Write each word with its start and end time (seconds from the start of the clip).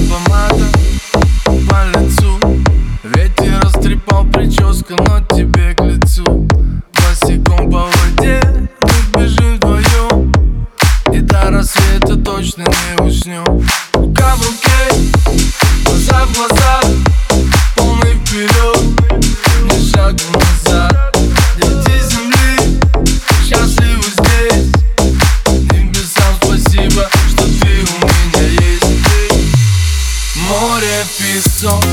up 0.00 0.12
on 0.12 0.29
песок, 31.60 31.84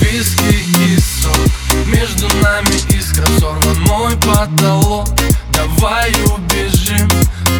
виски 0.00 0.64
и 0.80 0.98
сок. 0.98 1.86
Между 1.86 2.26
нами 2.38 2.74
искра 2.96 3.26
сорван 3.38 3.80
мой 3.82 4.16
потолок. 4.16 5.08
Давай 5.52 6.10
убежим, 6.24 7.08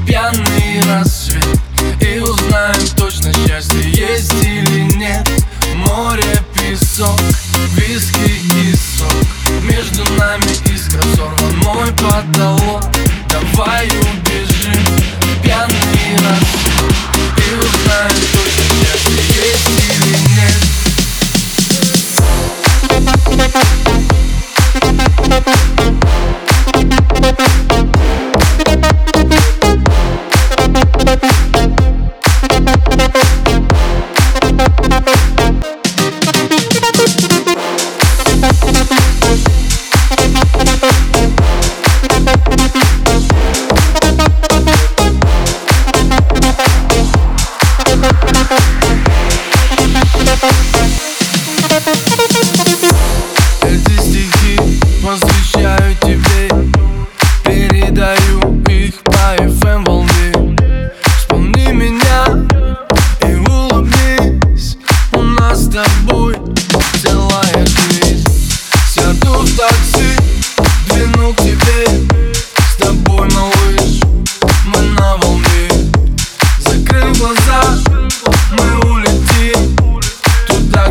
пьяный 0.07 0.81
рассвет. 0.87 1.45
И 2.01 2.19
узнаем 2.19 2.87
точно 2.97 3.33
счастье 3.33 3.91
есть 3.91 4.33
или 4.43 4.97
нет. 4.97 5.29
Море, 5.75 6.43
песок, 6.55 7.21
виски 7.75 8.41
и 8.57 8.75
сок. 8.75 9.13
Между 9.63 10.03
нами 10.15 10.51
искра 10.75 11.03
сорван 11.15 11.59
мой 11.59 11.93
потолок. 11.93 12.85
Давай 13.29 13.87
убежим, 13.87 14.10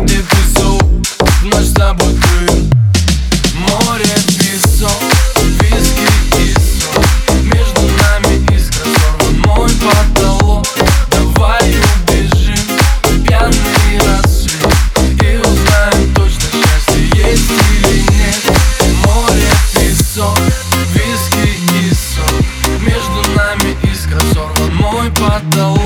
Где 0.02 0.16
песок, 0.22 0.82
дым 1.42 2.70
Море, 3.54 4.14
песок, 4.38 4.90
виски 5.60 6.06
и 6.38 6.54
Между 7.44 7.82
нами 7.82 8.42
искра 8.56 8.86
сорван 8.96 9.70
потолок 9.78 10.66
Давай 11.10 11.74
убежим, 11.76 12.56
пьяный 13.26 13.98
рассвет. 14.06 14.74
И 15.22 15.36
узнаем 15.36 16.14
точно 16.14 16.48
счастье 16.50 17.02
есть 17.14 17.50
или 17.50 18.00
нет. 18.16 18.42
Море, 19.04 19.50
песок, 19.74 20.38
виски 20.94 21.58
и 21.72 21.92
Между 22.84 23.30
нами 23.36 23.76
искра 23.82 24.20
сорван 24.32 24.74
мой 24.76 25.10
потолок 25.10 25.79